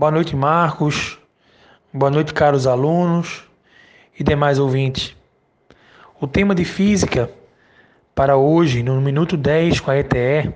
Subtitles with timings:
[0.00, 1.18] Boa noite, Marcos.
[1.92, 3.44] Boa noite, caros alunos
[4.18, 5.14] e demais ouvintes.
[6.18, 7.30] O tema de física
[8.14, 10.54] para hoje, no minuto 10 com a ETE,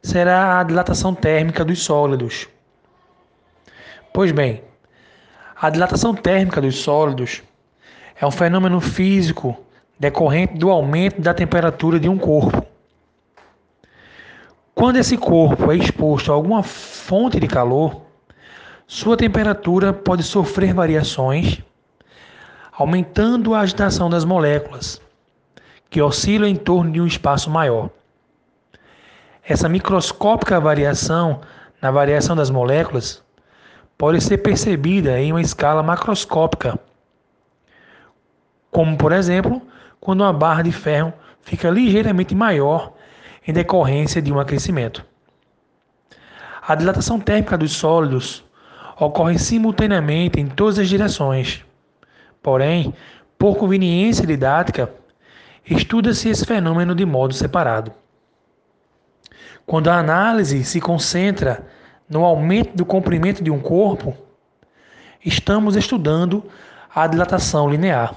[0.00, 2.46] será a dilatação térmica dos sólidos.
[4.12, 4.62] Pois bem,
[5.60, 7.42] a dilatação térmica dos sólidos
[8.14, 9.58] é um fenômeno físico
[9.98, 12.64] decorrente do aumento da temperatura de um corpo.
[14.72, 18.03] Quando esse corpo é exposto a alguma fonte de calor,
[18.86, 21.62] sua temperatura pode sofrer variações,
[22.72, 25.00] aumentando a agitação das moléculas,
[25.88, 27.88] que oscilam em torno de um espaço maior.
[29.42, 31.40] Essa microscópica variação
[31.80, 33.22] na variação das moléculas
[33.96, 36.78] pode ser percebida em uma escala macroscópica,
[38.70, 39.62] como por exemplo,
[40.00, 41.12] quando uma barra de ferro
[41.42, 42.92] fica ligeiramente maior
[43.46, 45.04] em decorrência de um aquecimento.
[46.66, 48.44] A dilatação térmica dos sólidos
[48.98, 51.64] ocorre simultaneamente em todas as direções.
[52.42, 52.94] Porém,
[53.38, 54.92] por conveniência didática,
[55.68, 57.92] estuda-se esse fenômeno de modo separado.
[59.66, 61.66] Quando a análise se concentra
[62.08, 64.14] no aumento do comprimento de um corpo,
[65.24, 66.44] estamos estudando
[66.94, 68.14] a dilatação linear.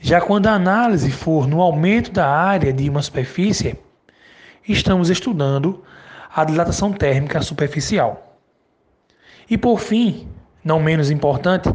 [0.00, 3.78] Já quando a análise for no aumento da área de uma superfície,
[4.66, 5.84] estamos estudando
[6.34, 8.27] a dilatação térmica superficial.
[9.50, 10.28] E por fim,
[10.62, 11.72] não menos importante,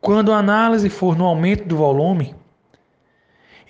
[0.00, 2.34] quando a análise for no aumento do volume,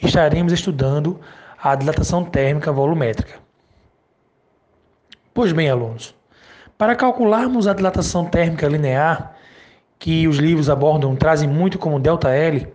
[0.02, 1.18] estaremos estudando
[1.62, 3.38] a dilatação térmica volumétrica.
[5.32, 6.14] Pois bem, alunos,
[6.76, 9.34] para calcularmos a dilatação térmica linear,
[9.98, 12.68] que os livros abordam, trazem muito como ΔL,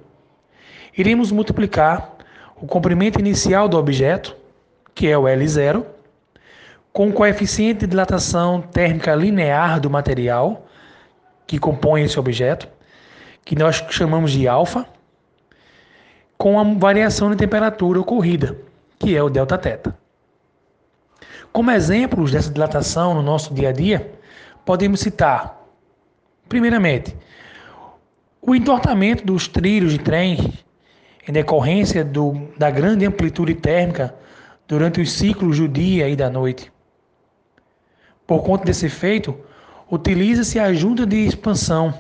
[0.98, 2.16] iremos multiplicar
[2.56, 4.36] o comprimento inicial do objeto,
[4.94, 5.86] que é o L0,
[6.94, 10.68] com o coeficiente de dilatação térmica linear do material
[11.48, 12.68] que compõe esse objeto,
[13.44, 14.86] que nós chamamos de alfa,
[16.38, 18.58] com a variação de temperatura ocorrida,
[18.98, 19.98] que é o delta teta.
[21.52, 24.12] Como exemplos dessa dilatação no nosso dia a dia,
[24.66, 25.62] podemos citar,
[26.48, 27.16] primeiramente,
[28.42, 30.54] o entortamento dos trilhos de trem
[31.28, 34.16] em decorrência do, da grande amplitude térmica
[34.68, 36.72] durante os ciclos do dia e da noite.
[38.32, 39.38] Por conta desse efeito,
[39.92, 41.94] utiliza-se a junta de expansão,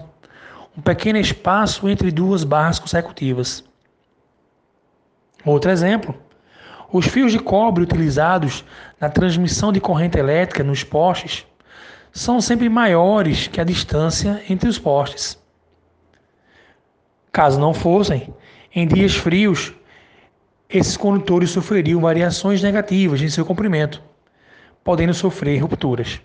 [0.77, 3.65] um pequeno espaço entre duas barras consecutivas.
[5.43, 6.15] Outro exemplo,
[6.89, 8.63] os fios de cobre utilizados
[8.97, 11.45] na transmissão de corrente elétrica nos postes
[12.13, 15.37] são sempre maiores que a distância entre os postes.
[17.29, 18.33] Caso não fossem,
[18.73, 19.73] em dias frios,
[20.69, 24.01] esses condutores sofreriam variações negativas em seu comprimento
[24.83, 26.21] podendo sofrer rupturas.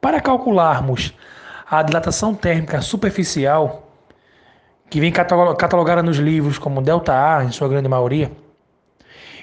[0.00, 1.14] Para calcularmos
[1.68, 3.90] a dilatação térmica superficial,
[4.88, 8.30] que vem catalogada nos livros como ΔA, em sua grande maioria,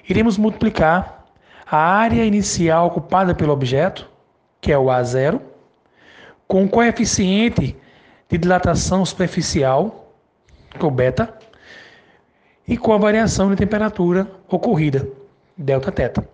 [0.08, 1.26] iremos multiplicar
[1.70, 4.10] a área inicial ocupada pelo objeto,
[4.62, 5.42] que é o A0,
[6.48, 7.76] com o coeficiente
[8.30, 10.14] de dilatação superficial,
[10.70, 11.38] que é o beta,
[12.68, 15.08] e com a variação de temperatura ocorrida,
[15.58, 16.28] delta teta.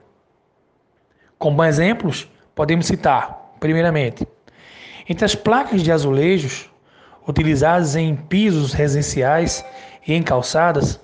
[1.39, 4.27] Como exemplos, podemos citar, primeiramente,
[5.07, 6.69] entre as placas de azulejos
[7.25, 9.65] utilizadas em pisos residenciais
[10.05, 10.99] e em calçadas,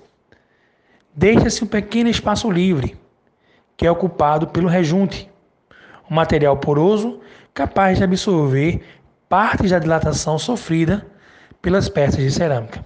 [1.14, 2.98] deixa-se um pequeno espaço livre,
[3.78, 5.30] que é ocupado pelo rejunte,
[6.10, 7.18] um material poroso
[7.54, 8.84] capaz de absorver
[9.30, 11.06] parte da dilatação sofrida
[11.62, 12.84] pelas peças de cerâmica.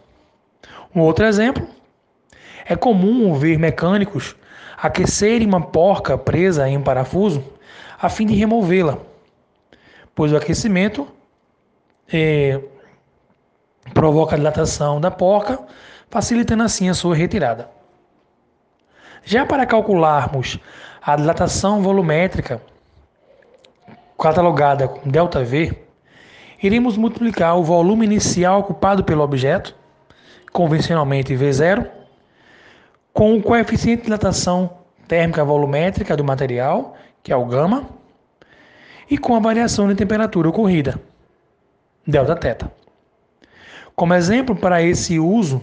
[0.94, 1.66] Um outro exemplo
[2.64, 4.36] é comum ver mecânicos
[4.80, 7.44] aquecerem uma porca presa em um parafuso
[8.00, 8.98] a fim de removê-la,
[10.14, 11.06] pois o aquecimento
[12.10, 12.58] é,
[13.92, 15.58] provoca a dilatação da porca,
[16.08, 17.68] facilitando assim a sua retirada.
[19.22, 20.58] Já para calcularmos
[21.02, 22.62] a dilatação volumétrica
[24.18, 25.76] catalogada com ΔV,
[26.62, 29.74] iremos multiplicar o volume inicial ocupado pelo objeto,
[30.52, 31.99] convencionalmente V0,
[33.12, 37.88] com o coeficiente de dilatação térmica volumétrica do material, que é o gama,
[39.10, 41.00] e com a variação de temperatura ocorrida,
[42.06, 42.72] delta teta.
[43.96, 45.62] Como exemplo para esse uso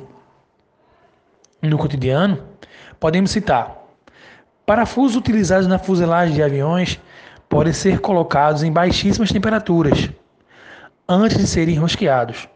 [1.62, 2.44] no cotidiano,
[3.00, 3.78] podemos citar
[4.66, 7.00] parafusos utilizados na fuselagem de aviões
[7.48, 10.10] podem ser colocados em baixíssimas temperaturas
[11.08, 12.48] antes de serem rosqueados.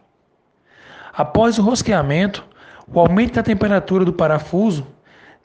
[1.14, 2.44] Após o rosqueamento,
[2.86, 4.86] o aumento da temperatura do parafuso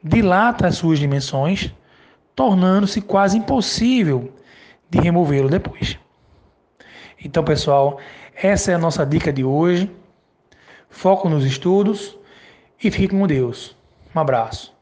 [0.03, 1.73] dilata as suas dimensões,
[2.35, 4.31] tornando-se quase impossível
[4.89, 5.99] de removê-lo depois.
[7.23, 7.99] Então, pessoal,
[8.35, 9.91] essa é a nossa dica de hoje.
[10.89, 12.17] Foco nos estudos
[12.81, 13.75] e fique com Deus.
[14.15, 14.76] Um abraço.